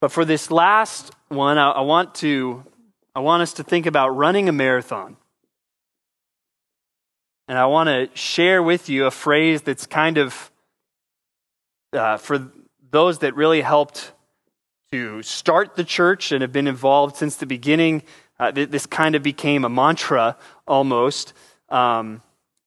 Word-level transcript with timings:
But 0.00 0.12
for 0.12 0.24
this 0.24 0.50
last 0.50 1.12
one, 1.28 1.58
I, 1.58 1.70
I 1.70 1.80
want 1.80 2.14
to 2.16 2.64
I 3.14 3.20
want 3.20 3.42
us 3.42 3.54
to 3.54 3.62
think 3.62 3.86
about 3.86 4.08
running 4.10 4.48
a 4.48 4.52
marathon. 4.52 5.16
And 7.46 7.58
I 7.58 7.66
want 7.66 7.88
to 7.88 8.08
share 8.16 8.62
with 8.62 8.88
you 8.88 9.06
a 9.06 9.10
phrase 9.10 9.62
that's 9.62 9.86
kind 9.86 10.18
of 10.18 10.50
uh, 11.92 12.16
for 12.16 12.50
those 12.90 13.20
that 13.20 13.36
really 13.36 13.60
helped 13.60 14.12
to 14.90 15.22
start 15.22 15.76
the 15.76 15.84
church 15.84 16.32
and 16.32 16.42
have 16.42 16.52
been 16.52 16.66
involved 16.66 17.16
since 17.16 17.36
the 17.36 17.46
beginning. 17.46 18.02
Uh, 18.38 18.50
th- 18.50 18.70
this 18.70 18.86
kind 18.86 19.14
of 19.14 19.22
became 19.22 19.64
a 19.64 19.68
mantra 19.68 20.36
almost 20.66 21.32
um, 21.68 22.22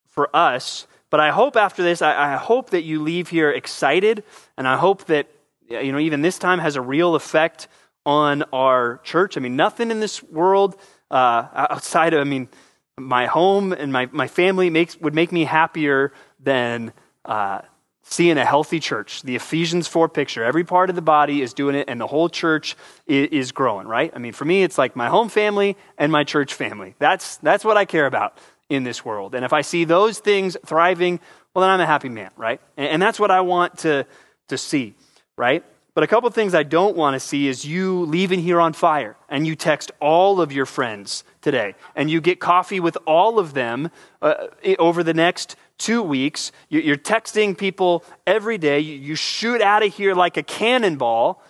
for 0.08 0.34
us. 0.36 0.88
But 1.10 1.20
I 1.20 1.32
hope 1.32 1.56
after 1.56 1.84
this, 1.84 2.02
I, 2.02 2.34
I 2.34 2.38
hope 2.38 2.72
that 2.72 2.84
you 2.84 3.02
leave 3.02 3.30
here 3.30 3.50
excited, 3.50 4.24
and 4.58 4.68
I 4.68 4.78
hope 4.78 5.06
that 5.06 5.28
you 5.70 5.92
know 5.92 6.00
even 6.00 6.22
this 6.22 6.38
time 6.38 6.60
has 6.60 6.76
a 6.76 6.82
real 6.82 7.16
effect 7.16 7.68
on 8.06 8.44
our 8.54 9.00
church. 9.04 9.38
I 9.38 9.40
mean, 9.40 9.56
nothing 9.56 9.92
in 9.92 10.00
this 10.00 10.24
world 10.24 10.76
uh, 11.12 11.48
outside 11.54 12.14
of 12.14 12.22
I 12.22 12.24
mean 12.24 12.50
my 12.98 13.28
home 13.28 13.74
and 13.74 13.94
my, 13.94 14.08
my 14.12 14.28
family 14.28 14.70
makes 14.70 15.00
would 15.00 15.14
make 15.14 15.32
me 15.32 15.44
happier 15.44 16.12
than 16.40 16.92
uh, 17.26 17.62
seeing 18.10 18.38
a 18.38 18.46
healthy 18.46 18.80
church. 18.80 19.22
The 19.22 19.36
Ephesians 19.36 19.88
4 19.88 20.10
picture. 20.10 20.44
Every 20.44 20.64
part 20.64 20.90
of 20.90 20.96
the 20.96 21.02
body 21.02 21.42
is 21.42 21.54
doing 21.54 21.76
it, 21.76 21.90
and 21.90 22.00
the 22.00 22.08
whole 22.08 22.30
church 22.30 22.76
is, 23.06 23.30
is, 23.30 23.52
growing, 23.52 23.88
right? 23.88 24.12
I 24.16 24.20
mean, 24.20 24.34
for 24.34 24.46
me, 24.46 24.64
it's 24.64 24.78
like 24.78 24.96
my 24.96 25.10
home 25.10 25.30
family 25.30 25.78
and 25.98 26.12
my 26.12 26.24
church 26.24 26.54
family. 26.54 26.96
That's, 27.00 27.38
that's 27.38 27.66
what 27.66 27.78
I 27.78 27.86
care 27.86 28.06
about 28.06 28.38
in 28.70 28.84
this 28.84 29.04
world. 29.04 29.36
And 29.36 29.44
if 29.44 29.54
I 29.54 29.62
see 29.62 29.84
those 29.84 30.20
things 30.20 30.56
thriving, 30.66 31.20
well, 31.54 31.62
then 31.62 31.70
I'm 31.70 31.82
a 31.82 31.86
happy 31.86 32.10
man, 32.10 32.32
right? 32.38 32.62
And, 32.78 32.88
and 32.88 33.02
that's 33.02 33.20
what 33.20 33.30
I 33.30 33.42
want 33.42 33.80
to, 33.80 34.06
to 34.48 34.58
see, 34.58 34.96
right? 35.38 35.64
But 35.94 36.04
a 36.04 36.08
couple 36.08 36.30
things 36.30 36.54
I 36.54 36.62
don't 36.62 36.96
want 36.96 37.16
to 37.16 37.20
see 37.20 37.48
is 37.48 37.66
you 37.66 38.02
leaving 38.02 38.40
here 38.40 38.60
on 38.60 38.74
fire 38.74 39.16
and 39.30 39.48
you 39.48 39.56
text 39.56 39.92
all 40.00 40.42
of 40.42 40.52
your 40.52 40.68
friends 40.68 41.24
today 41.42 41.74
and 41.96 42.10
you 42.10 42.22
get 42.22 42.40
coffee 42.40 42.80
with 42.80 42.98
all 43.08 43.40
of 43.40 43.54
them 43.54 43.90
uh, 44.22 44.48
over 44.78 45.02
the 45.02 45.16
next 45.16 45.56
two 45.80 46.04
weeks. 46.04 46.52
You're 46.70 46.98
texting 46.98 47.58
people 47.58 48.04
every 48.28 48.60
day. 48.60 48.80
You 48.80 49.16
shoot 49.16 49.60
out 49.62 49.84
of 49.84 49.92
here 49.92 50.14
like 50.14 50.38
a 50.38 50.44
cannonball, 50.44 51.42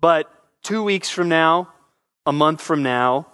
but 0.00 0.30
two 0.62 0.82
weeks 0.82 1.08
from 1.08 1.30
now, 1.30 1.72
a 2.26 2.32
month 2.32 2.60
from 2.60 2.82
now, 2.82 3.28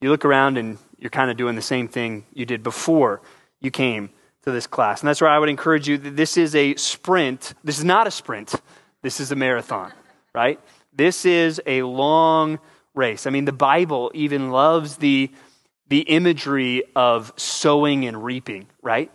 you 0.00 0.10
look 0.10 0.24
around 0.24 0.58
and 0.58 0.78
you're 0.98 1.10
kind 1.10 1.30
of 1.30 1.36
doing 1.36 1.56
the 1.56 1.62
same 1.62 1.88
thing 1.88 2.26
you 2.32 2.46
did 2.46 2.62
before 2.62 3.22
you 3.60 3.70
came 3.70 4.10
to 4.42 4.52
this 4.52 4.66
class. 4.66 5.00
And 5.00 5.08
that's 5.08 5.20
why 5.20 5.34
I 5.34 5.38
would 5.38 5.48
encourage 5.48 5.88
you 5.88 5.98
this 5.98 6.36
is 6.36 6.54
a 6.54 6.76
sprint. 6.76 7.54
This 7.64 7.78
is 7.78 7.84
not 7.84 8.06
a 8.06 8.10
sprint, 8.10 8.54
this 9.06 9.20
is 9.20 9.30
a 9.30 9.36
marathon, 9.36 9.92
right? 10.34 10.58
This 10.92 11.24
is 11.24 11.62
a 11.64 11.82
long 11.82 12.58
race. 12.92 13.28
I 13.28 13.30
mean, 13.30 13.44
the 13.44 13.52
Bible 13.52 14.10
even 14.14 14.50
loves 14.50 14.96
the, 14.96 15.30
the 15.86 16.00
imagery 16.00 16.82
of 16.96 17.32
sowing 17.36 18.04
and 18.04 18.24
reaping, 18.24 18.66
right? 18.82 19.08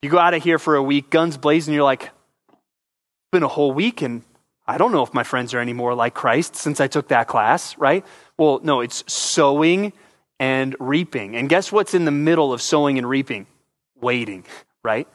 You 0.00 0.10
go 0.10 0.18
out 0.18 0.34
of 0.34 0.44
here 0.44 0.60
for 0.60 0.76
a 0.76 0.82
week, 0.82 1.10
guns 1.10 1.38
blazing, 1.38 1.74
you're 1.74 1.82
like, 1.82 2.04
it's 2.04 3.32
been 3.32 3.42
a 3.42 3.48
whole 3.48 3.72
week 3.72 4.00
and 4.00 4.22
I 4.64 4.78
don't 4.78 4.92
know 4.92 5.02
if 5.02 5.12
my 5.12 5.24
friends 5.24 5.54
are 5.54 5.58
any 5.58 5.72
more 5.72 5.92
like 5.92 6.14
Christ 6.14 6.54
since 6.54 6.80
I 6.80 6.86
took 6.86 7.08
that 7.08 7.26
class, 7.26 7.76
right? 7.78 8.06
Well, 8.38 8.60
no, 8.62 8.80
it's 8.80 9.02
sowing 9.12 9.92
and 10.38 10.76
reaping. 10.78 11.34
And 11.34 11.48
guess 11.48 11.72
what's 11.72 11.94
in 11.94 12.04
the 12.04 12.12
middle 12.12 12.52
of 12.52 12.62
sowing 12.62 12.96
and 12.96 13.08
reaping? 13.08 13.48
Waiting, 14.00 14.44
right? 14.84 15.08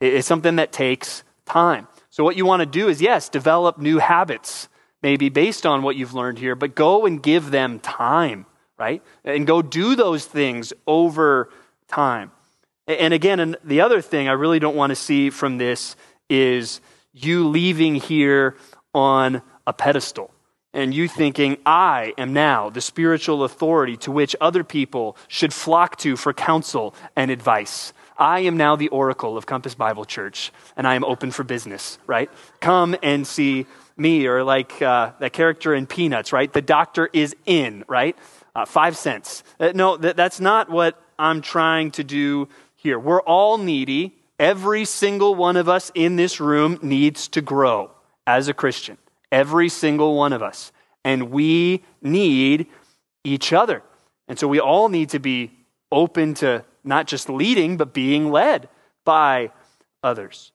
It's 0.00 0.28
something 0.28 0.54
that 0.54 0.70
takes 0.70 1.24
time. 1.46 1.88
So, 2.16 2.24
what 2.24 2.38
you 2.38 2.46
want 2.46 2.60
to 2.60 2.66
do 2.66 2.88
is, 2.88 3.02
yes, 3.02 3.28
develop 3.28 3.76
new 3.76 3.98
habits, 3.98 4.70
maybe 5.02 5.28
based 5.28 5.66
on 5.66 5.82
what 5.82 5.96
you've 5.96 6.14
learned 6.14 6.38
here, 6.38 6.54
but 6.54 6.74
go 6.74 7.04
and 7.04 7.22
give 7.22 7.50
them 7.50 7.78
time, 7.78 8.46
right? 8.78 9.02
And 9.22 9.46
go 9.46 9.60
do 9.60 9.94
those 9.94 10.24
things 10.24 10.72
over 10.86 11.50
time. 11.88 12.30
And 12.86 13.12
again, 13.12 13.38
and 13.38 13.58
the 13.62 13.82
other 13.82 14.00
thing 14.00 14.30
I 14.30 14.32
really 14.32 14.58
don't 14.58 14.74
want 14.74 14.92
to 14.92 14.96
see 14.96 15.28
from 15.28 15.58
this 15.58 15.94
is 16.30 16.80
you 17.12 17.48
leaving 17.48 17.96
here 17.96 18.56
on 18.94 19.42
a 19.66 19.74
pedestal 19.74 20.32
and 20.72 20.94
you 20.94 21.08
thinking, 21.08 21.58
I 21.66 22.14
am 22.16 22.32
now 22.32 22.70
the 22.70 22.80
spiritual 22.80 23.44
authority 23.44 23.98
to 23.98 24.10
which 24.10 24.34
other 24.40 24.64
people 24.64 25.18
should 25.28 25.52
flock 25.52 25.96
to 25.98 26.16
for 26.16 26.32
counsel 26.32 26.94
and 27.14 27.30
advice. 27.30 27.92
I 28.18 28.40
am 28.40 28.56
now 28.56 28.76
the 28.76 28.88
oracle 28.88 29.36
of 29.36 29.46
Compass 29.46 29.74
Bible 29.74 30.04
Church, 30.04 30.52
and 30.76 30.86
I 30.86 30.94
am 30.94 31.04
open 31.04 31.30
for 31.30 31.44
business, 31.44 31.98
right? 32.06 32.30
Come 32.60 32.96
and 33.02 33.26
see 33.26 33.66
me, 33.96 34.26
or 34.26 34.44
like 34.44 34.80
uh, 34.80 35.12
that 35.20 35.32
character 35.32 35.74
in 35.74 35.86
Peanuts, 35.86 36.32
right? 36.32 36.52
The 36.52 36.62
doctor 36.62 37.08
is 37.12 37.34
in, 37.46 37.84
right? 37.88 38.16
Uh, 38.54 38.64
five 38.64 38.96
cents. 38.96 39.42
Uh, 39.60 39.72
no, 39.74 39.96
that, 39.96 40.16
that's 40.16 40.40
not 40.40 40.70
what 40.70 41.00
I'm 41.18 41.40
trying 41.42 41.90
to 41.92 42.04
do 42.04 42.48
here. 42.76 42.98
We're 42.98 43.22
all 43.22 43.58
needy. 43.58 44.14
Every 44.38 44.84
single 44.84 45.34
one 45.34 45.56
of 45.56 45.68
us 45.68 45.90
in 45.94 46.16
this 46.16 46.40
room 46.40 46.78
needs 46.82 47.28
to 47.28 47.40
grow 47.40 47.90
as 48.26 48.48
a 48.48 48.54
Christian. 48.54 48.98
Every 49.32 49.68
single 49.68 50.14
one 50.14 50.32
of 50.32 50.42
us. 50.42 50.72
And 51.04 51.30
we 51.30 51.84
need 52.02 52.66
each 53.24 53.52
other. 53.52 53.82
And 54.28 54.38
so 54.38 54.48
we 54.48 54.60
all 54.60 54.88
need 54.88 55.10
to 55.10 55.18
be 55.18 55.52
open 55.90 56.34
to 56.34 56.64
not 56.86 57.06
just 57.06 57.28
leading, 57.28 57.76
but 57.76 57.92
being 57.92 58.30
led 58.30 58.68
by 59.04 59.50
others. 60.02 60.52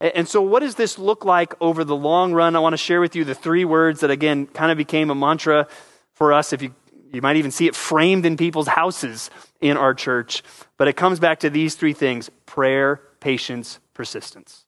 And 0.00 0.28
so, 0.28 0.42
what 0.42 0.60
does 0.60 0.74
this 0.74 0.98
look 0.98 1.24
like 1.24 1.54
over 1.60 1.82
the 1.82 1.96
long 1.96 2.34
run? 2.34 2.54
I 2.54 2.58
want 2.58 2.74
to 2.74 2.78
share 2.78 3.00
with 3.00 3.16
you 3.16 3.24
the 3.24 3.34
three 3.34 3.64
words 3.64 4.00
that, 4.00 4.10
again, 4.10 4.46
kind 4.46 4.70
of 4.70 4.76
became 4.76 5.08
a 5.08 5.14
mantra 5.14 5.68
for 6.12 6.34
us. 6.34 6.52
If 6.52 6.60
you, 6.60 6.74
you 7.12 7.22
might 7.22 7.36
even 7.36 7.50
see 7.50 7.66
it 7.66 7.74
framed 7.74 8.26
in 8.26 8.36
people's 8.36 8.68
houses 8.68 9.30
in 9.60 9.78
our 9.78 9.94
church. 9.94 10.42
But 10.76 10.88
it 10.88 10.96
comes 10.96 11.18
back 11.18 11.40
to 11.40 11.50
these 11.50 11.76
three 11.76 11.94
things 11.94 12.30
prayer, 12.44 13.00
patience, 13.20 13.78
persistence. 13.94 14.66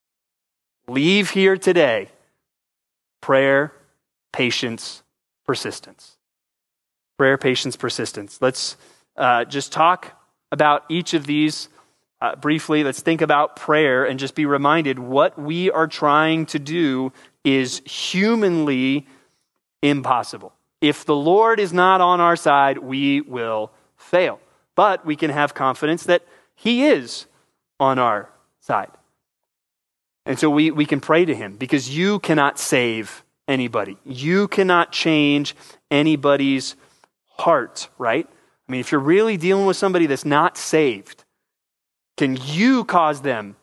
Leave 0.88 1.30
here 1.30 1.58
today 1.58 2.08
prayer, 3.20 3.72
patience, 4.32 5.02
persistence. 5.46 6.16
Prayer, 7.18 7.36
patience, 7.36 7.76
persistence. 7.76 8.38
Let's 8.40 8.76
uh, 9.16 9.44
just 9.44 9.72
talk 9.72 10.17
about 10.50 10.84
each 10.88 11.14
of 11.14 11.26
these 11.26 11.68
uh, 12.20 12.36
briefly. 12.36 12.84
Let's 12.84 13.00
think 13.00 13.20
about 13.20 13.56
prayer 13.56 14.04
and 14.04 14.18
just 14.18 14.34
be 14.34 14.46
reminded 14.46 14.98
what 14.98 15.38
we 15.38 15.70
are 15.70 15.86
trying 15.86 16.46
to 16.46 16.58
do 16.58 17.12
is 17.44 17.80
humanly 17.84 19.06
impossible. 19.82 20.52
If 20.80 21.04
the 21.04 21.16
Lord 21.16 21.60
is 21.60 21.72
not 21.72 22.00
on 22.00 22.20
our 22.20 22.36
side, 22.36 22.78
we 22.78 23.20
will 23.20 23.72
fail. 23.96 24.40
But 24.74 25.04
we 25.04 25.16
can 25.16 25.30
have 25.30 25.54
confidence 25.54 26.04
that 26.04 26.22
He 26.54 26.86
is 26.86 27.26
on 27.80 27.98
our 27.98 28.30
side. 28.60 28.90
And 30.24 30.38
so 30.38 30.50
we, 30.50 30.70
we 30.70 30.86
can 30.86 31.00
pray 31.00 31.24
to 31.24 31.34
Him 31.34 31.56
because 31.56 31.96
you 31.96 32.20
cannot 32.20 32.58
save 32.58 33.24
anybody. 33.48 33.96
You 34.04 34.46
cannot 34.46 34.92
change 34.92 35.56
anybody's 35.90 36.76
heart, 37.38 37.88
right? 37.98 38.28
I 38.68 38.72
mean, 38.72 38.80
if 38.80 38.92
you're 38.92 39.00
really 39.00 39.36
dealing 39.36 39.66
with 39.66 39.76
somebody 39.76 40.06
that's 40.06 40.24
not 40.24 40.58
saved, 40.58 41.24
can 42.16 42.36
you 42.42 42.84
cause 42.84 43.22
them? 43.22 43.56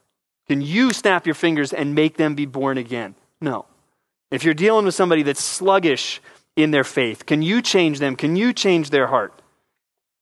Can 0.47 0.61
you 0.61 0.93
snap 0.93 1.25
your 1.25 1.35
fingers 1.35 1.73
and 1.73 1.93
make 1.93 2.17
them 2.17 2.35
be 2.35 2.45
born 2.45 2.77
again? 2.77 3.16
No. 3.39 3.66
If 4.31 4.43
you're 4.43 4.53
dealing 4.53 4.85
with 4.85 4.95
somebody 4.95 5.23
that's 5.23 5.43
sluggish 5.43 6.21
in 6.55 6.71
their 6.71 6.83
faith, 6.83 7.25
can 7.25 7.41
you 7.41 7.61
change 7.61 7.99
them? 7.99 8.16
Can 8.16 8.35
you 8.35 8.53
change 8.53 8.89
their 8.89 9.07
heart? 9.07 9.41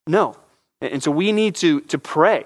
No. 0.07 0.35
And 0.81 1.01
so 1.01 1.11
we 1.11 1.31
need 1.31 1.55
to, 1.55 1.81
to 1.81 1.97
pray. 1.97 2.45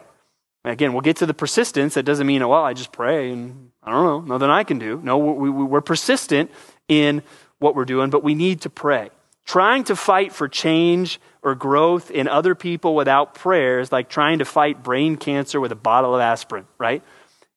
Again, 0.63 0.93
we'll 0.93 1.01
get 1.01 1.17
to 1.17 1.25
the 1.25 1.33
persistence. 1.33 1.95
That 1.95 2.03
doesn't 2.03 2.27
mean, 2.27 2.41
oh, 2.41 2.49
well, 2.49 2.63
I 2.63 2.73
just 2.73 2.91
pray 2.91 3.31
and 3.31 3.71
I 3.81 3.91
don't 3.91 4.03
know, 4.03 4.35
nothing 4.35 4.49
I 4.49 4.63
can 4.63 4.79
do. 4.79 4.99
No, 5.01 5.17
we, 5.17 5.49
we, 5.49 5.63
we're 5.63 5.81
persistent 5.81 6.51
in 6.87 7.23
what 7.59 7.73
we're 7.73 7.85
doing, 7.85 8.09
but 8.09 8.23
we 8.23 8.35
need 8.35 8.61
to 8.61 8.69
pray. 8.69 9.09
Trying 9.47 9.85
to 9.85 9.95
fight 9.95 10.33
for 10.33 10.49
change 10.49 11.21
or 11.41 11.55
growth 11.55 12.11
in 12.11 12.27
other 12.27 12.53
people 12.53 12.95
without 12.95 13.33
prayer 13.33 13.79
is 13.79 13.93
like 13.93 14.09
trying 14.09 14.39
to 14.39 14.45
fight 14.45 14.83
brain 14.83 15.15
cancer 15.15 15.61
with 15.61 15.71
a 15.71 15.75
bottle 15.75 16.13
of 16.13 16.19
aspirin, 16.19 16.67
right? 16.77 17.01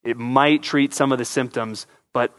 It 0.04 0.16
might 0.16 0.62
treat 0.62 0.94
some 0.94 1.10
of 1.10 1.18
the 1.18 1.24
symptoms, 1.24 1.88
but 2.12 2.32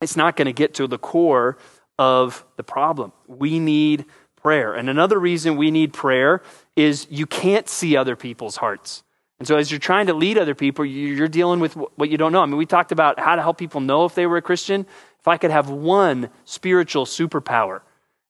it's 0.00 0.16
not 0.16 0.36
going 0.36 0.46
to 0.46 0.52
get 0.52 0.74
to 0.74 0.88
the 0.88 0.98
core 0.98 1.58
of 1.96 2.44
the 2.56 2.64
problem. 2.64 3.12
We 3.28 3.60
need 3.60 4.04
prayer. 4.34 4.74
And 4.74 4.90
another 4.90 5.18
reason 5.18 5.56
we 5.56 5.70
need 5.70 5.92
prayer 5.92 6.42
is 6.74 7.06
you 7.08 7.26
can't 7.26 7.68
see 7.68 7.96
other 7.96 8.16
people's 8.16 8.56
hearts. 8.56 9.04
And 9.38 9.46
so, 9.46 9.56
as 9.56 9.70
you're 9.70 9.80
trying 9.80 10.06
to 10.06 10.14
lead 10.14 10.38
other 10.38 10.56
people, 10.56 10.84
you're 10.84 11.28
dealing 11.28 11.60
with 11.60 11.74
what 11.74 12.10
you 12.10 12.16
don't 12.16 12.32
know. 12.32 12.42
I 12.42 12.46
mean, 12.46 12.56
we 12.56 12.66
talked 12.66 12.90
about 12.90 13.20
how 13.20 13.36
to 13.36 13.42
help 13.42 13.58
people 13.58 13.80
know 13.80 14.04
if 14.04 14.16
they 14.16 14.26
were 14.26 14.36
a 14.38 14.42
Christian. 14.42 14.86
If 15.20 15.28
I 15.28 15.36
could 15.36 15.52
have 15.52 15.70
one 15.70 16.30
spiritual 16.44 17.06
superpower, 17.06 17.82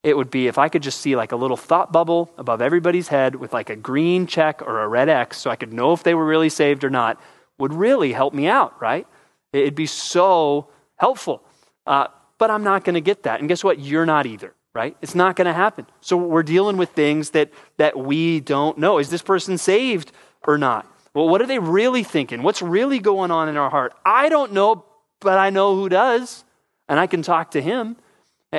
it 0.03 0.17
would 0.17 0.29
be 0.29 0.47
if 0.47 0.57
I 0.57 0.69
could 0.69 0.83
just 0.83 0.99
see 0.99 1.15
like 1.15 1.31
a 1.31 1.37
little 1.37 1.57
thought 1.57 1.91
bubble 1.91 2.31
above 2.37 2.61
everybody's 2.61 3.07
head 3.07 3.35
with 3.35 3.53
like 3.53 3.69
a 3.69 3.75
green 3.75 4.27
check 4.27 4.61
or 4.61 4.81
a 4.81 4.87
red 4.87 5.09
X 5.09 5.37
so 5.37 5.49
I 5.49 5.55
could 5.55 5.71
know 5.71 5.93
if 5.93 6.03
they 6.03 6.13
were 6.13 6.25
really 6.25 6.49
saved 6.49 6.83
or 6.83 6.89
not, 6.89 7.19
would 7.57 7.73
really 7.73 8.11
help 8.11 8.33
me 8.33 8.47
out, 8.47 8.79
right? 8.81 9.07
It'd 9.53 9.75
be 9.75 9.85
so 9.85 10.67
helpful. 10.97 11.41
Uh, 11.87 12.07
but 12.37 12.51
I'm 12.51 12.63
not 12.63 12.83
going 12.83 12.95
to 12.95 13.01
get 13.01 13.23
that. 13.23 13.39
And 13.39 13.47
guess 13.47 13.63
what? 13.63 13.79
You're 13.79 14.05
not 14.05 14.25
either. 14.25 14.53
right? 14.73 14.97
It's 15.01 15.15
not 15.15 15.35
going 15.35 15.45
to 15.45 15.53
happen. 15.53 15.85
So 16.01 16.17
we're 16.17 16.43
dealing 16.43 16.77
with 16.77 16.89
things 16.89 17.31
that, 17.31 17.51
that 17.77 17.97
we 17.97 18.39
don't 18.39 18.77
know. 18.77 18.97
Is 18.97 19.09
this 19.09 19.21
person 19.21 19.57
saved 19.57 20.11
or 20.45 20.57
not? 20.57 20.87
Well, 21.13 21.29
what 21.29 21.41
are 21.41 21.45
they 21.45 21.59
really 21.59 22.03
thinking? 22.03 22.41
What's 22.41 22.61
really 22.61 22.99
going 22.99 23.29
on 23.29 23.49
in 23.49 23.57
our 23.57 23.69
heart? 23.69 23.93
I 24.03 24.29
don't 24.29 24.51
know, 24.51 24.85
but 25.19 25.37
I 25.37 25.51
know 25.51 25.75
who 25.75 25.89
does, 25.89 26.43
and 26.89 26.99
I 26.99 27.05
can 27.05 27.21
talk 27.21 27.51
to 27.51 27.61
him. 27.61 27.97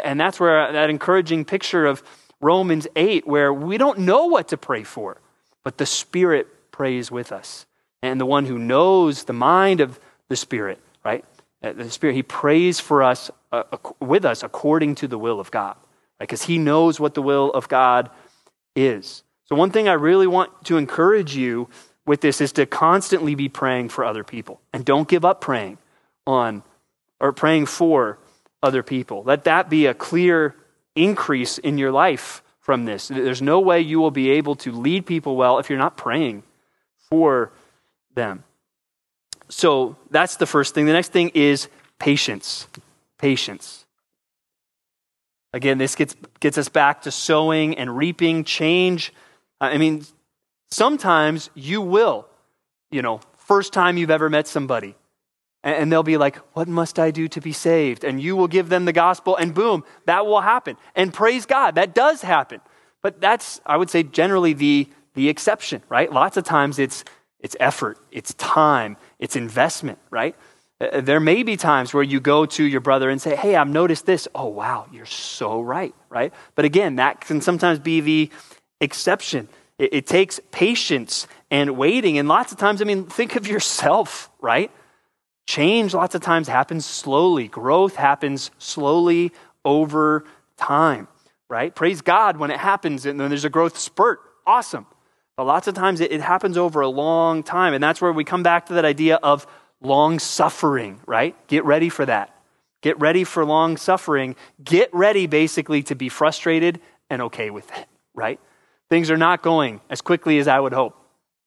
And 0.02 0.19
that's 0.19 0.41
where 0.41 0.73
that 0.73 0.91
encouraging 0.91 1.44
picture 1.44 1.87
of 1.87 2.02
Romans 2.41 2.87
8, 2.96 3.26
where 3.26 3.52
we 3.52 3.79
don't 3.79 4.00
know 4.00 4.26
what 4.26 4.49
to 4.49 4.56
pray 4.56 4.82
for, 4.82 5.20
but 5.62 5.79
the 5.79 5.87
Spirit 5.87 6.73
prays 6.73 7.11
with 7.11 7.31
us. 7.31 7.64
And 8.02 8.20
the 8.20 8.26
one 8.26 8.44
who 8.44 8.58
knows 8.58 9.25
the 9.25 9.32
mind 9.32 9.81
of 9.81 10.00
the 10.29 10.37
Spirit, 10.37 10.81
right? 11.05 11.25
Uh, 11.62 11.73
the 11.73 11.91
Spirit, 11.91 12.17
He 12.17 12.23
prays 12.23 12.81
for 12.81 13.02
us, 13.02 13.31
uh, 13.52 13.62
with 14.00 14.25
us, 14.25 14.43
according 14.43 14.96
to 14.96 15.08
the 15.08 15.19
will 15.19 15.38
of 15.38 15.50
God, 15.50 15.76
because 16.19 16.43
right? 16.43 16.49
He 16.49 16.58
knows 16.58 16.99
what 16.99 17.14
the 17.14 17.23
will 17.23 17.52
of 17.52 17.69
God 17.69 18.11
is. 18.75 19.23
So, 19.46 19.55
one 19.55 19.70
thing 19.70 19.88
I 19.88 19.93
really 19.93 20.26
want 20.26 20.64
to 20.64 20.76
encourage 20.76 21.37
you 21.37 21.69
with 22.05 22.20
this 22.20 22.41
is 22.41 22.52
to 22.52 22.67
constantly 22.67 23.35
be 23.35 23.49
praying 23.49 23.91
for 23.91 24.05
other 24.05 24.25
people. 24.25 24.61
And 24.73 24.85
don't 24.85 25.08
give 25.08 25.25
up 25.25 25.41
praying 25.41 25.79
on 26.26 26.62
or 27.20 27.32
praying 27.32 27.67
for 27.67 28.19
other 28.64 28.82
people. 28.82 29.22
Let 29.25 29.44
that 29.44 29.69
be 29.69 29.87
a 29.87 29.94
clear 29.94 30.56
increase 30.96 31.58
in 31.58 31.76
your 31.78 31.93
life 31.93 32.43
from 32.61 32.87
this. 32.87 33.08
There's 33.08 33.43
no 33.43 33.61
way 33.61 33.81
you 33.81 34.00
will 34.00 34.11
be 34.11 34.31
able 34.31 34.56
to 34.56 34.72
lead 34.72 35.05
people 35.05 35.37
well 35.37 35.58
if 35.58 35.69
you're 35.69 35.78
not 35.78 35.99
praying 35.99 36.43
for 37.11 37.52
them. 38.14 38.43
So 39.50 39.96
that's 40.11 40.37
the 40.37 40.46
first 40.46 40.75
thing. 40.75 40.87
The 40.87 40.94
next 40.94 41.12
thing 41.12 41.28
is 41.34 41.69
patience. 41.99 42.66
Patience. 43.19 43.84
Again, 45.52 45.76
this 45.76 45.94
gets, 45.94 46.17
gets 46.40 46.56
us 46.56 46.70
back 46.70 47.02
to 47.02 47.10
sowing 47.10 47.76
and 47.76 47.94
reaping 47.96 48.44
change. 48.44 49.12
I 49.60 49.76
mean, 49.76 50.05
sometimes 50.70 51.50
you 51.55 51.82
will, 51.82 52.26
you 52.90 53.02
know, 53.02 53.20
first 53.37 53.75
time 53.75 53.99
you've 53.99 54.10
ever 54.10 54.31
met 54.31 54.49
somebody, 54.49 54.94
and 55.64 55.90
they'll 55.90 56.02
be 56.02 56.19
like, 56.19 56.37
What 56.55 56.69
must 56.69 56.99
I 56.99 57.11
do 57.11 57.26
to 57.28 57.40
be 57.40 57.52
saved? 57.52 58.05
And 58.05 58.20
you 58.20 58.37
will 58.37 58.49
give 58.49 58.69
them 58.69 58.84
the 58.84 58.93
gospel, 58.93 59.37
and 59.37 59.55
boom, 59.55 59.82
that 60.05 60.26
will 60.26 60.43
happen. 60.43 60.76
And 60.94 61.12
praise 61.12 61.46
God, 61.46 61.75
that 61.76 61.94
does 61.94 62.22
happen. 62.22 62.61
But 63.02 63.20
that's, 63.20 63.61
I 63.66 63.76
would 63.76 63.90
say, 63.90 64.02
generally 64.02 64.52
the, 64.52 64.88
the 65.14 65.28
exception, 65.28 65.82
right? 65.88 66.12
Lots 66.12 66.37
of 66.37 66.44
times 66.44 66.78
it's, 66.78 67.05
it's 67.40 67.56
effort, 67.61 67.99
it's 68.12 68.34
time, 68.34 68.96
it's 69.19 69.37
investment, 69.37 69.99
right? 70.11 70.37
Uh, 70.81 71.00
there 71.00 71.20
may 71.20 71.43
be 71.43 71.56
times 71.56 71.94
where 71.94 72.02
you 72.02 72.20
go 72.20 72.46
to 72.46 72.64
your 72.64 72.81
brother 72.81 73.08
and 73.08 73.20
say, 73.20 73.34
Hey, 73.34 73.56
I've 73.56 73.69
noticed 73.69 74.06
this. 74.06 74.28
Oh, 74.34 74.49
wow, 74.49 74.87
you're 74.93 75.06
so 75.06 75.60
right, 75.60 75.94
right? 76.10 76.32
But 76.55 76.67
again, 76.67 76.96
that 76.96 77.22
can 77.22 77.40
sometimes 77.40 77.78
be 77.78 78.00
the 78.00 78.31
exception. 78.81 79.49
It, 79.78 79.94
it 79.94 80.06
takes 80.06 80.40
patience 80.50 81.26
and 81.50 81.76
waiting. 81.76 82.19
And 82.19 82.28
lots 82.28 82.52
of 82.52 82.58
times, 82.58 82.82
I 82.82 82.84
mean, 82.84 83.06
think 83.06 83.37
of 83.37 83.46
yourself, 83.46 84.31
right? 84.40 84.70
Change 85.46 85.94
lots 85.94 86.14
of 86.14 86.23
times 86.23 86.49
happens 86.49 86.87
slowly. 86.87 87.49
Growth 87.49 87.96
happens 87.96 88.50
slowly 88.58 89.32
over 89.64 90.25
time, 90.56 91.08
right? 91.49 91.75
Praise 91.75 92.00
God 92.00 92.37
when 92.37 92.50
it 92.50 92.58
happens 92.58 93.06
and 93.06 93.20
then 93.20 93.29
there's 93.29 93.44
a 93.44 93.50
growth 93.50 93.79
spurt. 93.79 94.20
Awesome. 94.46 94.87
But 95.37 95.44
lots 95.44 95.67
of 95.67 95.75
times 95.75 96.00
it, 96.00 96.12
it 96.12 96.20
happens 96.20 96.56
over 96.56 96.81
a 96.81 96.88
long 96.88 97.43
time. 97.43 97.75
And 97.75 97.82
that's 97.82 98.00
where 98.00 98.12
we 98.12 98.25
come 98.25 98.43
back 98.43 98.67
to 98.67 98.75
that 98.75 98.85
idea 98.85 99.17
of 99.17 99.46
long 99.81 100.19
suffering, 100.19 101.00
right? 101.06 101.35
Get 101.49 101.64
ready 101.64 101.88
for 101.88 102.06
that. 102.06 102.35
Get 102.82 102.99
ready 103.00 103.25
for 103.25 103.44
long 103.44 103.76
suffering. 103.76 104.37
Get 104.62 104.93
ready 104.93 105.26
basically 105.26 105.82
to 105.85 105.94
be 105.94 106.08
frustrated 106.08 106.81
and 107.11 107.23
okay 107.23 107.50
with 107.50 107.70
it, 107.76 107.87
right? 108.14 108.41
Things 108.91 109.11
are 109.11 109.17
not 109.17 109.43
going 109.43 109.81
as 109.91 110.00
quickly 110.00 110.38
as 110.38 110.49
I 110.49 110.61
would 110.61 110.73
hope. 110.73 110.96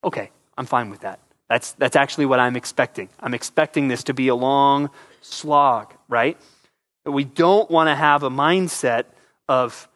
Okay, 0.04 0.32
I'm 0.58 0.66
fine 0.66 0.90
with 0.90 1.02
that. 1.02 1.20
That's, 1.50 1.72
that's 1.74 1.96
actually 1.96 2.26
what 2.26 2.40
I'm 2.40 2.56
expecting. 2.56 3.10
I'm 3.20 3.34
expecting 3.34 3.88
this 3.88 4.04
to 4.06 4.14
be 4.14 4.28
a 4.28 4.36
long 4.36 4.90
slog, 5.22 5.94
right? 6.10 6.38
We 7.06 7.24
don't 7.24 7.72
want 7.72 7.88
to 7.88 7.96
have 7.96 8.24
a 8.24 8.30
mindset 8.30 9.06
of 9.48 9.88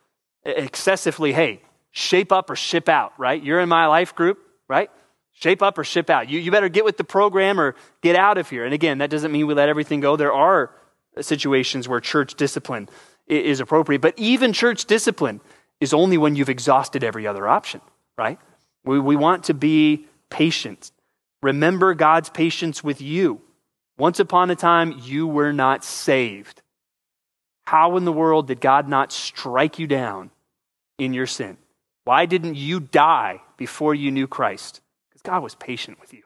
excessively, 0.45 1.33
hey, 1.33 1.61
shape 1.91 2.31
up 2.31 2.49
or 2.49 2.55
ship 2.55 2.87
out, 2.87 3.13
right? 3.17 3.41
You're 3.41 3.59
in 3.59 3.69
my 3.69 3.87
life 3.87 4.15
group, 4.15 4.39
right? 4.69 4.89
Shape 5.33 5.61
up 5.61 5.77
or 5.77 5.83
ship 5.83 6.09
out. 6.09 6.29
You, 6.29 6.39
you 6.39 6.51
better 6.51 6.69
get 6.69 6.85
with 6.85 6.97
the 6.97 7.03
program 7.03 7.59
or 7.59 7.75
get 8.01 8.15
out 8.15 8.37
of 8.37 8.49
here. 8.49 8.63
And 8.63 8.73
again, 8.73 8.99
that 8.99 9.09
doesn't 9.09 9.31
mean 9.31 9.47
we 9.47 9.53
let 9.53 9.67
everything 9.67 9.99
go. 9.99 10.15
There 10.15 10.31
are 10.33 10.71
situations 11.19 11.89
where 11.89 11.99
church 11.99 12.35
discipline 12.35 12.87
is 13.27 13.59
appropriate, 13.59 14.01
but 14.01 14.13
even 14.17 14.53
church 14.53 14.85
discipline 14.85 15.41
is 15.81 15.93
only 15.93 16.17
when 16.17 16.35
you've 16.35 16.49
exhausted 16.49 17.03
every 17.03 17.27
other 17.27 17.47
option, 17.47 17.81
right? 18.17 18.39
We, 18.85 18.99
we 18.99 19.15
want 19.17 19.45
to 19.45 19.53
be 19.53 20.05
patient 20.29 20.91
Remember 21.41 21.93
God's 21.93 22.29
patience 22.29 22.83
with 22.83 23.01
you. 23.01 23.41
Once 23.97 24.19
upon 24.19 24.49
a 24.49 24.55
time, 24.55 24.99
you 25.03 25.27
were 25.27 25.53
not 25.53 25.83
saved. 25.83 26.61
How 27.65 27.97
in 27.97 28.05
the 28.05 28.11
world 28.11 28.47
did 28.47 28.59
God 28.59 28.87
not 28.87 29.11
strike 29.11 29.79
you 29.79 29.87
down 29.87 30.31
in 30.97 31.13
your 31.13 31.27
sin? 31.27 31.57
Why 32.03 32.25
didn't 32.25 32.55
you 32.55 32.79
die 32.79 33.41
before 33.57 33.93
you 33.93 34.11
knew 34.11 34.27
Christ? 34.27 34.81
Because 35.09 35.21
God 35.21 35.43
was 35.43 35.55
patient 35.55 35.99
with 35.99 36.13
you. 36.13 36.23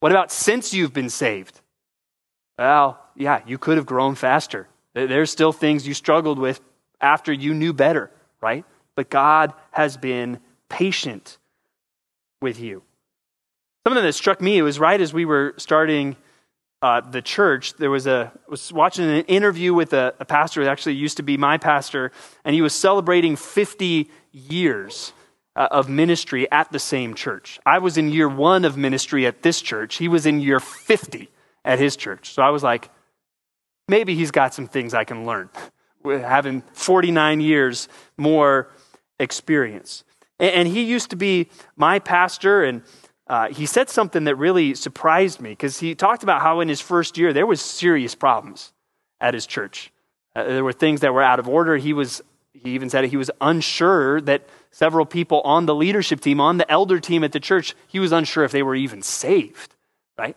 What 0.00 0.12
about 0.12 0.32
since 0.32 0.74
you've 0.74 0.92
been 0.92 1.08
saved? 1.08 1.60
Well, 2.58 3.00
yeah, 3.14 3.42
you 3.46 3.58
could 3.58 3.76
have 3.76 3.86
grown 3.86 4.14
faster. 4.14 4.68
There's 4.94 5.30
still 5.30 5.52
things 5.52 5.86
you 5.86 5.94
struggled 5.94 6.38
with 6.38 6.60
after 7.00 7.32
you 7.32 7.54
knew 7.54 7.72
better, 7.72 8.10
right? 8.40 8.64
But 8.94 9.10
God 9.10 9.52
has 9.70 9.96
been 9.96 10.40
patient 10.68 11.38
with 12.40 12.58
you. 12.58 12.82
Something 13.86 14.02
that 14.02 14.14
struck 14.14 14.40
me, 14.40 14.58
it 14.58 14.62
was 14.62 14.80
right 14.80 15.00
as 15.00 15.14
we 15.14 15.24
were 15.24 15.54
starting 15.58 16.16
uh, 16.82 17.02
the 17.02 17.22
church, 17.22 17.74
there 17.74 17.88
was 17.88 18.08
a, 18.08 18.32
was 18.48 18.72
watching 18.72 19.04
an 19.04 19.24
interview 19.26 19.72
with 19.74 19.92
a, 19.92 20.12
a 20.18 20.24
pastor 20.24 20.64
that 20.64 20.70
actually 20.72 20.96
used 20.96 21.18
to 21.18 21.22
be 21.22 21.36
my 21.36 21.56
pastor, 21.56 22.10
and 22.44 22.52
he 22.52 22.62
was 22.62 22.74
celebrating 22.74 23.36
50 23.36 24.10
years 24.32 25.12
uh, 25.54 25.68
of 25.70 25.88
ministry 25.88 26.50
at 26.50 26.72
the 26.72 26.80
same 26.80 27.14
church. 27.14 27.60
I 27.64 27.78
was 27.78 27.96
in 27.96 28.10
year 28.10 28.28
one 28.28 28.64
of 28.64 28.76
ministry 28.76 29.24
at 29.24 29.42
this 29.42 29.62
church. 29.62 29.98
He 29.98 30.08
was 30.08 30.26
in 30.26 30.40
year 30.40 30.58
50 30.58 31.30
at 31.64 31.78
his 31.78 31.94
church. 31.94 32.32
So 32.32 32.42
I 32.42 32.50
was 32.50 32.64
like, 32.64 32.90
maybe 33.86 34.16
he's 34.16 34.32
got 34.32 34.52
some 34.52 34.66
things 34.66 34.94
I 34.94 35.04
can 35.04 35.26
learn, 35.26 35.48
having 36.04 36.62
49 36.72 37.40
years 37.40 37.88
more 38.16 38.68
experience. 39.20 40.02
And, 40.40 40.50
and 40.50 40.68
he 40.68 40.82
used 40.82 41.10
to 41.10 41.16
be 41.16 41.50
my 41.76 42.00
pastor, 42.00 42.64
and 42.64 42.82
uh, 43.28 43.48
he 43.48 43.66
said 43.66 43.88
something 43.88 44.24
that 44.24 44.36
really 44.36 44.74
surprised 44.74 45.40
me 45.40 45.50
because 45.50 45.80
he 45.80 45.94
talked 45.94 46.22
about 46.22 46.42
how 46.42 46.60
in 46.60 46.68
his 46.68 46.80
first 46.80 47.18
year 47.18 47.32
there 47.32 47.46
was 47.46 47.60
serious 47.60 48.14
problems 48.14 48.72
at 49.20 49.34
his 49.34 49.46
church. 49.46 49.92
Uh, 50.34 50.44
there 50.44 50.64
were 50.64 50.72
things 50.72 51.00
that 51.00 51.12
were 51.12 51.22
out 51.22 51.38
of 51.38 51.48
order. 51.48 51.76
He 51.76 51.92
was 51.92 52.22
he 52.52 52.70
even 52.70 52.88
said 52.88 53.04
he 53.04 53.16
was 53.16 53.30
unsure 53.40 54.20
that 54.22 54.46
several 54.70 55.06
people 55.06 55.40
on 55.42 55.66
the 55.66 55.74
leadership 55.74 56.20
team, 56.20 56.40
on 56.40 56.56
the 56.56 56.70
elder 56.70 57.00
team 57.00 57.22
at 57.24 57.32
the 57.32 57.40
church, 57.40 57.74
he 57.88 57.98
was 57.98 58.12
unsure 58.12 58.44
if 58.44 58.52
they 58.52 58.62
were 58.62 58.74
even 58.74 59.02
saved. 59.02 59.74
Right? 60.18 60.36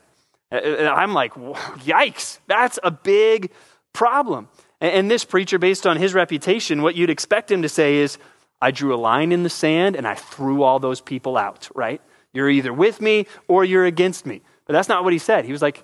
Uh, 0.51 0.55
uh, 0.55 0.93
I'm 0.95 1.13
like, 1.13 1.33
yikes! 1.33 2.39
That's 2.47 2.79
a 2.83 2.91
big 2.91 3.51
problem. 3.93 4.49
And, 4.81 4.91
and 4.93 5.11
this 5.11 5.25
preacher, 5.25 5.59
based 5.59 5.85
on 5.85 5.97
his 5.97 6.13
reputation, 6.13 6.81
what 6.81 6.95
you'd 6.95 7.09
expect 7.09 7.51
him 7.51 7.61
to 7.61 7.69
say 7.69 7.97
is, 7.97 8.17
"I 8.61 8.71
drew 8.71 8.95
a 8.95 8.97
line 8.97 9.31
in 9.31 9.43
the 9.43 9.49
sand 9.49 9.95
and 9.95 10.07
I 10.07 10.15
threw 10.15 10.63
all 10.63 10.79
those 10.79 11.01
people 11.01 11.37
out." 11.37 11.69
Right? 11.75 12.01
You're 12.33 12.49
either 12.49 12.73
with 12.73 13.01
me 13.01 13.27
or 13.47 13.63
you're 13.63 13.85
against 13.85 14.25
me. 14.25 14.41
But 14.65 14.73
that's 14.73 14.89
not 14.89 15.03
what 15.03 15.13
he 15.13 15.19
said. 15.19 15.45
He 15.45 15.51
was 15.51 15.61
like, 15.61 15.83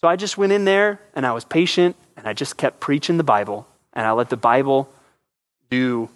So 0.00 0.08
I 0.08 0.16
just 0.16 0.38
went 0.38 0.52
in 0.52 0.64
there 0.64 1.00
and 1.14 1.26
I 1.26 1.32
was 1.32 1.44
patient 1.44 1.96
and 2.16 2.26
I 2.26 2.32
just 2.32 2.56
kept 2.56 2.80
preaching 2.80 3.16
the 3.16 3.24
Bible 3.24 3.66
and 3.92 4.06
I 4.06 4.12
let 4.12 4.30
the 4.30 4.36
Bible 4.36 4.88
do 5.70 6.08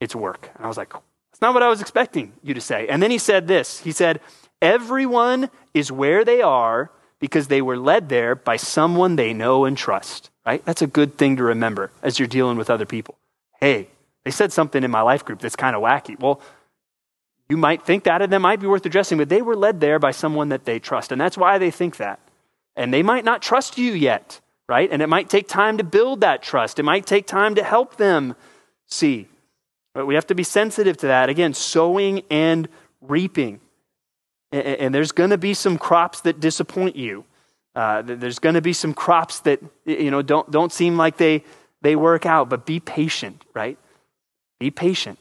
its 0.00 0.14
work. 0.14 0.50
And 0.54 0.64
I 0.64 0.68
was 0.68 0.76
like, 0.76 0.90
That's 0.90 1.40
not 1.40 1.54
what 1.54 1.62
I 1.62 1.68
was 1.68 1.80
expecting 1.80 2.32
you 2.42 2.54
to 2.54 2.60
say. 2.60 2.88
And 2.88 3.02
then 3.02 3.10
he 3.10 3.18
said 3.18 3.48
this 3.48 3.80
He 3.80 3.92
said, 3.92 4.20
Everyone 4.60 5.50
is 5.74 5.92
where 5.92 6.24
they 6.24 6.42
are 6.42 6.90
because 7.18 7.48
they 7.48 7.62
were 7.62 7.78
led 7.78 8.08
there 8.08 8.34
by 8.34 8.56
someone 8.56 9.16
they 9.16 9.32
know 9.32 9.64
and 9.64 9.76
trust, 9.76 10.30
right? 10.44 10.64
That's 10.64 10.82
a 10.82 10.86
good 10.86 11.16
thing 11.16 11.36
to 11.36 11.44
remember 11.44 11.90
as 12.02 12.18
you're 12.18 12.28
dealing 12.28 12.56
with 12.58 12.70
other 12.70 12.86
people. 12.86 13.16
Hey, 13.60 13.88
they 14.24 14.30
said 14.30 14.52
something 14.52 14.82
in 14.82 14.90
my 14.90 15.02
life 15.02 15.24
group 15.24 15.40
that's 15.40 15.56
kind 15.56 15.76
of 15.76 15.82
wacky. 15.82 16.18
Well, 16.18 16.40
you 17.48 17.56
might 17.56 17.84
think 17.84 18.04
that, 18.04 18.22
and 18.22 18.32
that 18.32 18.40
might 18.40 18.60
be 18.60 18.66
worth 18.66 18.84
addressing, 18.86 19.18
but 19.18 19.28
they 19.28 19.42
were 19.42 19.56
led 19.56 19.80
there 19.80 19.98
by 19.98 20.10
someone 20.10 20.48
that 20.48 20.64
they 20.64 20.78
trust. 20.78 21.12
And 21.12 21.20
that's 21.20 21.38
why 21.38 21.58
they 21.58 21.70
think 21.70 21.96
that. 21.98 22.18
And 22.74 22.92
they 22.92 23.02
might 23.02 23.24
not 23.24 23.40
trust 23.40 23.78
you 23.78 23.92
yet, 23.92 24.40
right? 24.68 24.90
And 24.90 25.00
it 25.00 25.08
might 25.08 25.30
take 25.30 25.48
time 25.48 25.78
to 25.78 25.84
build 25.84 26.22
that 26.22 26.42
trust. 26.42 26.78
It 26.78 26.82
might 26.82 27.06
take 27.06 27.26
time 27.26 27.54
to 27.54 27.62
help 27.62 27.96
them 27.96 28.34
see. 28.86 29.28
But 29.94 30.06
we 30.06 30.14
have 30.14 30.26
to 30.26 30.34
be 30.34 30.42
sensitive 30.42 30.96
to 30.98 31.06
that. 31.06 31.28
Again, 31.28 31.54
sowing 31.54 32.22
and 32.30 32.68
reaping. 33.00 33.60
And 34.52 34.94
there's 34.94 35.12
going 35.12 35.30
to 35.30 35.38
be 35.38 35.54
some 35.54 35.78
crops 35.78 36.20
that 36.22 36.40
disappoint 36.40 36.96
you. 36.96 37.24
Uh, 37.74 38.02
there's 38.02 38.38
going 38.38 38.54
to 38.54 38.62
be 38.62 38.72
some 38.72 38.94
crops 38.94 39.40
that 39.40 39.60
you 39.84 40.10
know 40.10 40.22
don't 40.22 40.50
don't 40.50 40.72
seem 40.72 40.96
like 40.96 41.18
they 41.18 41.44
they 41.82 41.94
work 41.94 42.24
out. 42.24 42.48
But 42.48 42.64
be 42.64 42.80
patient, 42.80 43.44
right? 43.54 43.76
Be 44.58 44.70
patient. 44.70 45.18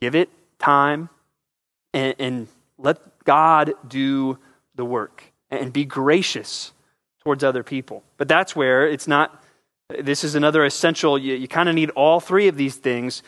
Give 0.00 0.14
it 0.14 0.28
time 0.58 1.08
and, 1.92 2.14
and 2.18 2.48
let 2.78 3.24
God 3.24 3.72
do 3.86 4.38
the 4.74 4.84
work 4.84 5.24
and 5.50 5.72
be 5.72 5.84
gracious 5.84 6.72
towards 7.20 7.44
other 7.44 7.62
people. 7.62 8.02
But 8.16 8.28
that's 8.28 8.56
where 8.56 8.86
it's 8.86 9.06
not, 9.06 9.42
this 9.88 10.24
is 10.24 10.34
another 10.34 10.64
essential, 10.64 11.18
you, 11.18 11.34
you 11.34 11.48
kind 11.48 11.68
of 11.68 11.74
need 11.74 11.90
all 11.90 12.20
three 12.20 12.48
of 12.48 12.56
these 12.56 12.76
things. 12.76 13.22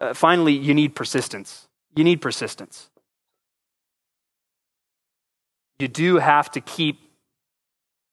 Uh, 0.00 0.14
finally, 0.14 0.52
you 0.52 0.74
need 0.74 0.94
persistence. 0.94 1.68
You 1.94 2.04
need 2.04 2.20
persistence. 2.20 2.90
You 5.78 5.88
do 5.88 6.16
have 6.16 6.50
to 6.52 6.60
keep 6.60 7.00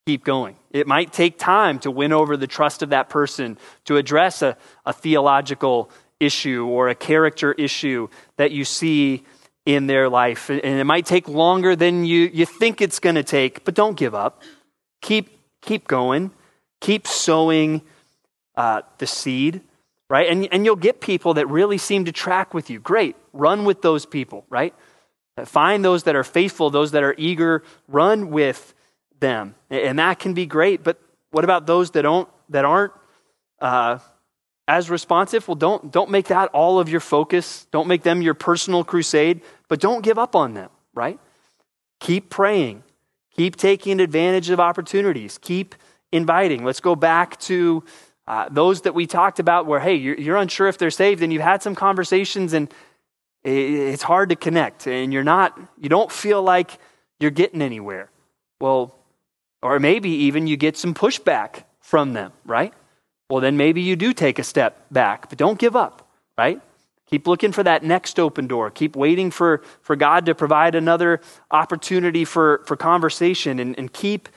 keep 0.06 0.26
going. 0.26 0.58
It 0.72 0.86
might 0.86 1.14
take 1.14 1.38
time 1.40 1.80
to 1.80 1.90
win 1.90 2.12
over 2.12 2.36
the 2.36 2.46
trust 2.46 2.84
of 2.84 2.90
that 2.90 3.08
person, 3.08 3.58
to 3.86 3.96
address 3.96 4.42
a, 4.42 4.58
a 4.86 4.92
theological 4.92 5.90
issue 6.20 6.66
or 6.66 6.90
a 6.90 6.96
character 6.96 7.54
issue 7.54 8.10
that 8.36 8.52
you 8.52 8.66
see 8.66 9.24
in 9.66 9.88
their 9.88 10.10
life. 10.10 10.50
And 10.50 10.62
it 10.62 10.84
might 10.84 11.06
take 11.06 11.28
longer 11.28 11.76
than 11.76 12.06
you, 12.06 12.30
you 12.34 12.46
think 12.46 12.82
it's 12.82 13.00
going 13.00 13.16
to 13.16 13.24
take, 13.24 13.64
but 13.64 13.74
don't 13.74 13.96
give 13.96 14.14
up. 14.14 14.42
Keep, 15.02 15.38
keep 15.62 15.88
going. 15.88 16.32
Keep 16.82 17.08
sowing 17.08 17.82
uh, 18.56 18.82
the 18.98 19.08
seed, 19.08 19.62
right? 20.10 20.30
And, 20.30 20.48
and 20.52 20.66
you'll 20.66 20.76
get 20.76 21.00
people 21.00 21.36
that 21.36 21.48
really 21.48 21.78
seem 21.78 22.06
to 22.06 22.12
track 22.12 22.54
with 22.54 22.70
you. 22.70 22.80
Great. 22.80 23.16
Run 23.32 23.64
with 23.64 23.82
those 23.82 24.06
people, 24.06 24.46
right? 24.50 24.74
Find 25.46 25.84
those 25.84 26.04
that 26.04 26.16
are 26.16 26.24
faithful, 26.24 26.70
those 26.70 26.92
that 26.92 27.04
are 27.04 27.16
eager. 27.18 27.64
Run 27.88 28.30
with 28.30 28.74
them. 29.20 29.56
And 29.70 29.98
that 29.98 30.20
can 30.20 30.34
be 30.34 30.46
great. 30.46 30.84
But 30.84 31.00
what 31.32 31.44
about 31.44 31.66
those 31.66 31.92
that, 31.92 32.04
don't, 32.04 32.30
that 32.50 32.66
aren't 32.66 32.94
uh, 33.60 34.00
as 34.68 34.90
responsive? 34.90 35.48
Well, 35.48 35.56
don't, 35.56 35.92
don't 35.92 36.10
make 36.10 36.28
that 36.28 36.50
all 36.50 36.80
of 36.80 36.90
your 36.90 37.00
focus. 37.00 37.68
Don't 37.72 37.88
make 37.88 38.04
them 38.04 38.22
your 38.22 38.34
personal 38.34 38.84
crusade, 38.84 39.42
but 39.68 39.80
don't 39.80 40.02
give 40.02 40.18
up 40.18 40.36
on 40.36 40.54
them, 40.54 40.70
right? 40.94 41.20
Keep 42.00 42.30
praying. 42.30 42.84
Keep 43.36 43.56
taking 43.56 44.00
advantage 44.00 44.50
of 44.50 44.60
opportunities. 44.60 45.38
Keep 45.38 45.76
inviting. 46.12 46.64
Let's 46.64 46.80
go 46.80 46.96
back 46.96 47.40
to 47.42 47.84
uh, 48.28 48.48
those 48.50 48.82
that 48.82 48.94
we 48.94 49.08
talked 49.08 49.40
about 49.40 49.66
where, 49.66 49.80
hey, 49.80 49.96
you're, 49.96 50.18
you're 50.18 50.38
unsure 50.38 50.68
if 50.68 50.78
they're 50.78 50.92
saved 50.92 51.22
and 51.22 51.34
you've 51.34 51.42
had 51.42 51.62
some 51.62 51.76
conversations 51.76 52.54
and 52.54 52.74
it's 53.44 54.04
hard 54.04 54.30
to 54.30 54.36
connect 54.36 54.88
and 54.88 55.12
you're 55.12 55.24
not, 55.24 55.60
you 55.78 55.90
don't 55.90 56.12
feel 56.12 56.42
like 56.42 56.80
you're 57.20 57.32
getting 57.32 57.62
anywhere. 57.62 58.10
Well, 58.62 58.96
or 59.62 59.80
maybe 59.80 60.10
even 60.10 60.48
you 60.48 60.56
get 60.56 60.78
some 60.78 60.94
pushback 60.94 61.64
from 61.82 62.14
them, 62.14 62.32
right? 62.46 62.74
Well, 63.34 63.42
then 63.42 63.58
maybe 63.58 63.82
you 63.82 63.96
do 63.96 64.14
take 64.14 64.38
a 64.38 64.44
step 64.44 64.86
back, 64.92 65.28
but 65.28 65.40
don't 65.40 65.58
give 65.58 65.76
up, 65.76 66.08
right? 66.38 66.62
Keep 67.08 67.26
looking 67.26 67.52
for 67.52 67.64
that 67.64 67.82
next 67.82 68.20
open 68.20 68.46
door. 68.46 68.70
Keep 68.70 68.96
waiting 68.96 69.32
for, 69.32 69.64
for 69.82 69.96
God 69.96 70.28
to 70.28 70.36
provide 70.36 70.76
another 70.76 71.20
opportunity 71.50 72.26
for, 72.26 72.62
for 72.68 72.76
conversation 72.76 73.58
and, 73.58 73.76
and 73.80 73.92
keep, 73.92 74.30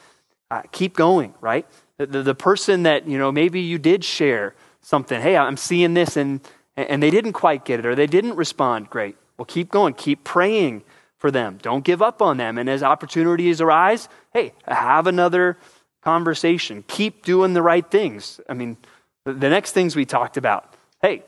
uh, 0.50 0.62
keep 0.72 0.96
going, 0.96 1.34
right? 1.42 1.66
The, 1.98 2.06
the, 2.06 2.22
the, 2.22 2.34
person 2.34 2.84
that, 2.84 3.06
you 3.06 3.18
know, 3.18 3.30
maybe 3.30 3.60
you 3.60 3.76
did 3.76 4.02
share 4.02 4.54
something, 4.80 5.20
hey, 5.20 5.36
I'm 5.36 5.58
seeing 5.58 5.92
this, 5.92 6.16
and, 6.16 6.40
and 6.74 7.02
they 7.02 7.10
didn't 7.10 7.34
quite 7.34 7.66
get 7.66 7.80
it 7.80 7.84
or 7.84 7.94
they 7.94 8.06
didn't 8.06 8.36
respond 8.36 8.88
great. 8.88 9.18
Well, 9.36 9.44
keep 9.44 9.70
going. 9.70 9.92
Keep 9.92 10.24
praying 10.24 10.84
for 11.18 11.30
them. 11.30 11.58
Don't 11.60 11.84
give 11.84 12.00
up 12.00 12.22
on 12.22 12.38
them. 12.38 12.56
And 12.56 12.70
as 12.70 12.82
opportunities 12.82 13.60
arise, 13.60 14.08
hey, 14.32 14.54
have 14.66 15.06
another 15.06 15.58
conversation. 16.06 16.84
Keep 16.86 17.24
doing 17.24 17.52
the 17.52 17.62
right 17.62 17.90
things. 17.90 18.40
I 18.48 18.54
mean, 18.54 18.76
the 19.24 19.50
next 19.50 19.72
things 19.72 19.96
we 19.96 20.04
talked 20.04 20.36
about 20.36 20.72
hey, 21.02 21.24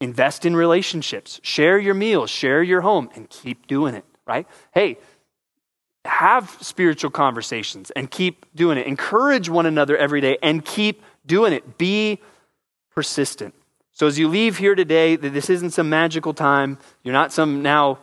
invest 0.00 0.44
in 0.44 0.56
relationships, 0.56 1.38
share 1.44 1.78
your 1.78 1.94
meals, 1.94 2.28
share 2.28 2.64
your 2.64 2.80
home, 2.80 3.08
and 3.14 3.30
keep 3.30 3.68
doing 3.68 3.94
it, 3.94 4.04
right? 4.26 4.46
Hey, 4.74 4.98
have 6.04 6.56
spiritual 6.60 7.12
conversations 7.12 7.92
and 7.92 8.10
keep 8.10 8.44
doing 8.56 8.76
it. 8.76 8.88
Encourage 8.88 9.48
one 9.48 9.66
another 9.66 9.96
every 9.96 10.20
day 10.20 10.36
and 10.42 10.64
keep 10.64 11.00
doing 11.24 11.52
it. 11.52 11.78
Be 11.78 12.18
persistent. 12.92 13.54
So 13.92 14.08
as 14.08 14.18
you 14.18 14.26
leave 14.26 14.58
here 14.58 14.74
today, 14.74 15.14
this 15.14 15.48
isn't 15.48 15.70
some 15.70 15.88
magical 15.88 16.34
time. 16.34 16.78
You're 17.04 17.14
not 17.14 17.32
some 17.32 17.62
now 17.62 18.00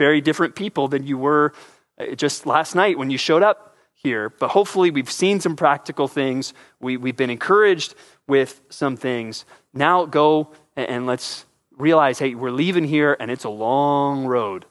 very 0.00 0.20
different 0.20 0.56
people 0.56 0.88
than 0.88 1.06
you 1.06 1.16
were 1.16 1.52
uh, 2.00 2.16
just 2.16 2.44
last 2.44 2.74
night 2.74 2.98
when 2.98 3.10
you 3.10 3.18
showed 3.18 3.44
up 3.44 3.69
here, 3.94 4.30
but 4.30 4.48
hopefully 4.48 4.90
we've 4.90 5.10
seen 5.10 5.40
some 5.40 5.56
practical 5.56 6.08
things. 6.08 6.54
We, 6.80 6.96
we've 6.96 7.16
been 7.16 7.30
encouraged 7.30 7.94
with 8.26 8.60
some 8.70 8.96
things. 8.96 9.44
Now 9.74 10.06
go 10.06 10.52
and 10.76 11.06
let's 11.06 11.44
realize 11.76 12.18
hey, 12.18 12.34
we're 12.34 12.50
leaving 12.50 12.84
here 12.84 13.16
and 13.18 13.30
it's 13.30 13.44
a 13.44 13.50
long 13.50 14.26
road 14.26 14.64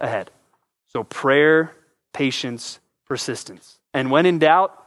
ahead. 0.00 0.30
So 0.88 1.04
prayer, 1.04 1.74
patience, 2.12 2.78
persistence. 3.06 3.78
And 3.92 4.10
when 4.10 4.26
in 4.26 4.38
doubt, 4.38 4.78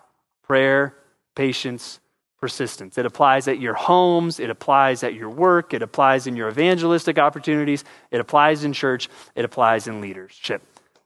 prayer, 0.44 0.96
patience, 1.36 2.00
persistence. 2.40 2.98
It 2.98 3.06
applies 3.06 3.48
at 3.48 3.60
your 3.60 3.74
homes, 3.74 4.40
it 4.40 4.50
applies 4.50 5.04
at 5.04 5.14
your 5.14 5.30
work, 5.30 5.74
it 5.74 5.82
applies 5.82 6.28
in 6.28 6.36
your 6.36 6.50
evangelistic 6.50 7.18
opportunities, 7.18 7.84
it 8.12 8.20
applies 8.20 8.64
in 8.64 8.74
church, 8.74 9.10
it 9.36 9.44
applies 9.44 9.88
in 9.88 10.02
leadership. 10.02 10.62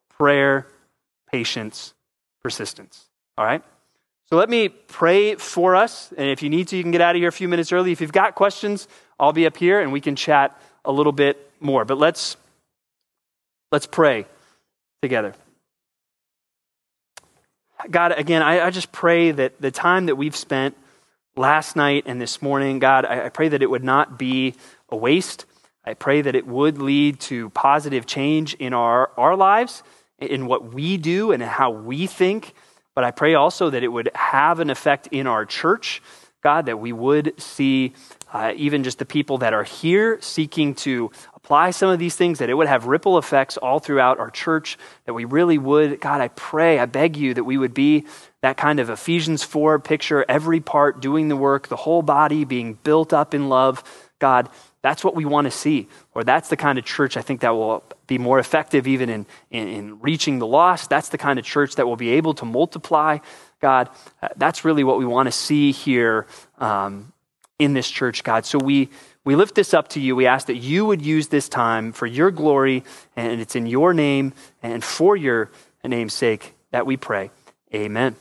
Prayer, 0.09 0.67
patience, 1.31 1.93
persistence. 2.43 3.05
All 3.37 3.45
right? 3.45 3.63
So 4.29 4.37
let 4.37 4.49
me 4.49 4.69
pray 4.69 5.35
for 5.35 5.75
us. 5.75 6.13
And 6.17 6.29
if 6.29 6.41
you 6.41 6.49
need 6.49 6.69
to, 6.69 6.77
you 6.77 6.83
can 6.83 6.91
get 6.91 7.01
out 7.01 7.15
of 7.15 7.19
here 7.19 7.29
a 7.29 7.33
few 7.33 7.49
minutes 7.49 7.71
early. 7.71 7.91
If 7.91 8.01
you've 8.01 8.13
got 8.13 8.35
questions, 8.35 8.87
I'll 9.19 9.33
be 9.33 9.45
up 9.45 9.57
here 9.57 9.81
and 9.81 9.91
we 9.91 10.01
can 10.01 10.15
chat 10.15 10.59
a 10.85 10.91
little 10.91 11.11
bit 11.11 11.51
more. 11.59 11.85
But 11.85 11.97
let's 11.97 12.37
let's 13.71 13.85
pray 13.85 14.25
together. 15.01 15.33
God, 17.89 18.13
again, 18.13 18.41
I, 18.41 18.67
I 18.67 18.69
just 18.69 18.91
pray 18.91 19.31
that 19.31 19.59
the 19.59 19.71
time 19.71 20.05
that 20.05 20.15
we've 20.15 20.35
spent 20.35 20.77
last 21.35 21.75
night 21.75 22.03
and 22.05 22.21
this 22.21 22.41
morning, 22.41 22.79
God, 22.79 23.05
I, 23.05 23.25
I 23.25 23.29
pray 23.29 23.49
that 23.49 23.61
it 23.61 23.69
would 23.69 23.83
not 23.83 24.19
be 24.19 24.55
a 24.89 24.95
waste. 24.95 25.45
I 25.83 25.95
pray 25.95 26.21
that 26.21 26.35
it 26.35 26.45
would 26.45 26.77
lead 26.77 27.19
to 27.21 27.49
positive 27.49 28.05
change 28.05 28.53
in 28.53 28.73
our, 28.73 29.09
our 29.17 29.35
lives 29.35 29.81
in 30.21 30.45
what 30.45 30.73
we 30.73 30.97
do 30.97 31.31
and 31.31 31.41
how 31.41 31.71
we 31.71 32.07
think, 32.07 32.53
but 32.93 33.03
I 33.03 33.11
pray 33.11 33.35
also 33.35 33.69
that 33.69 33.83
it 33.83 33.87
would 33.87 34.09
have 34.13 34.59
an 34.59 34.69
effect 34.69 35.07
in 35.07 35.27
our 35.27 35.45
church, 35.45 36.01
God, 36.43 36.65
that 36.65 36.79
we 36.79 36.91
would 36.91 37.39
see 37.39 37.93
uh, 38.33 38.53
even 38.55 38.83
just 38.83 38.99
the 38.99 39.05
people 39.05 39.39
that 39.39 39.53
are 39.53 39.63
here 39.63 40.19
seeking 40.21 40.73
to 40.75 41.11
apply 41.35 41.71
some 41.71 41.89
of 41.89 41.99
these 41.99 42.15
things, 42.15 42.39
that 42.39 42.49
it 42.49 42.53
would 42.53 42.67
have 42.67 42.85
ripple 42.85 43.17
effects 43.17 43.57
all 43.57 43.79
throughout 43.79 44.19
our 44.19 44.29
church, 44.29 44.77
that 45.05 45.13
we 45.13 45.25
really 45.25 45.57
would, 45.57 45.99
God, 45.99 46.21
I 46.21 46.29
pray, 46.29 46.79
I 46.79 46.85
beg 46.85 47.17
you 47.17 47.33
that 47.33 47.43
we 47.43 47.57
would 47.57 47.73
be 47.73 48.05
that 48.41 48.57
kind 48.57 48.79
of 48.79 48.89
Ephesians 48.89 49.43
4 49.43 49.79
picture, 49.79 50.25
every 50.27 50.59
part 50.59 51.01
doing 51.01 51.27
the 51.27 51.35
work, 51.35 51.67
the 51.67 51.75
whole 51.75 52.01
body 52.01 52.45
being 52.45 52.73
built 52.73 53.13
up 53.13 53.33
in 53.33 53.49
love. 53.49 53.83
God, 54.21 54.49
that's 54.83 55.03
what 55.03 55.15
we 55.15 55.25
want 55.25 55.45
to 55.45 55.51
see. 55.51 55.89
Or 56.13 56.23
that's 56.23 56.47
the 56.47 56.55
kind 56.55 56.77
of 56.77 56.85
church 56.85 57.17
I 57.17 57.21
think 57.21 57.41
that 57.41 57.49
will 57.49 57.83
be 58.05 58.19
more 58.19 58.37
effective 58.37 58.87
even 58.87 59.09
in, 59.09 59.25
in, 59.49 59.67
in, 59.67 59.99
reaching 59.99 60.37
the 60.37 60.45
lost. 60.45 60.89
That's 60.89 61.09
the 61.09 61.17
kind 61.17 61.39
of 61.39 61.43
church 61.43 61.75
that 61.75 61.87
will 61.87 61.97
be 61.97 62.11
able 62.11 62.35
to 62.35 62.45
multiply. 62.45 63.17
God, 63.59 63.89
uh, 64.21 64.29
that's 64.37 64.63
really 64.63 64.83
what 64.83 64.99
we 64.99 65.05
want 65.05 65.25
to 65.25 65.31
see 65.31 65.71
here 65.71 66.27
um, 66.59 67.13
in 67.57 67.73
this 67.73 67.89
church, 67.89 68.23
God. 68.23 68.45
So 68.45 68.59
we, 68.59 68.89
we 69.25 69.35
lift 69.35 69.55
this 69.55 69.73
up 69.73 69.87
to 69.89 69.99
you. 69.99 70.15
We 70.15 70.27
ask 70.27 70.47
that 70.47 70.57
you 70.57 70.85
would 70.85 71.01
use 71.01 71.27
this 71.27 71.49
time 71.49 71.91
for 71.91 72.05
your 72.05 72.29
glory, 72.29 72.83
and 73.15 73.41
it's 73.41 73.55
in 73.55 73.65
your 73.65 73.93
name 73.93 74.33
and 74.61 74.83
for 74.83 75.17
your 75.17 75.51
name's 75.83 76.13
sake 76.13 76.53
that 76.69 76.85
we 76.85 76.95
pray. 76.95 77.31
Amen. 77.73 78.15